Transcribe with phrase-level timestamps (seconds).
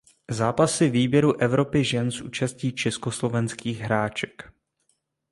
[0.31, 4.53] Zápasy výběru Evropy žen s účastí československých hráček.